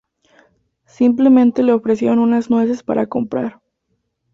[0.87, 3.61] Simplemente le ofrecieron unas nueces para comprar.